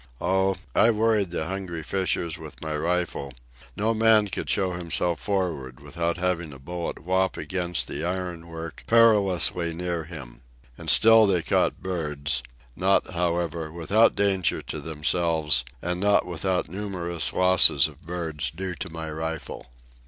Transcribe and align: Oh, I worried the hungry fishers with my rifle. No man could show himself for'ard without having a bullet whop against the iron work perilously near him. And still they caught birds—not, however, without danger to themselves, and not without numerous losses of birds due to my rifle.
Oh, 0.19 0.55
I 0.73 0.89
worried 0.89 1.29
the 1.29 1.45
hungry 1.45 1.83
fishers 1.83 2.39
with 2.39 2.59
my 2.59 2.75
rifle. 2.75 3.33
No 3.75 3.93
man 3.93 4.29
could 4.29 4.49
show 4.49 4.71
himself 4.71 5.19
for'ard 5.19 5.79
without 5.79 6.17
having 6.17 6.51
a 6.51 6.57
bullet 6.57 6.97
whop 7.05 7.37
against 7.37 7.87
the 7.87 8.03
iron 8.03 8.47
work 8.47 8.81
perilously 8.87 9.75
near 9.75 10.05
him. 10.05 10.41
And 10.75 10.89
still 10.89 11.27
they 11.27 11.43
caught 11.43 11.83
birds—not, 11.83 13.13
however, 13.13 13.71
without 13.71 14.15
danger 14.15 14.63
to 14.63 14.79
themselves, 14.81 15.63
and 15.83 15.99
not 15.99 16.25
without 16.25 16.67
numerous 16.67 17.31
losses 17.31 17.87
of 17.87 18.01
birds 18.01 18.49
due 18.49 18.73
to 18.73 18.89
my 18.89 19.07
rifle. 19.11 19.67